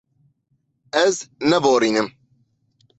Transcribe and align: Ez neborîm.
Ez 1.05 1.15
neborîm. 1.49 2.07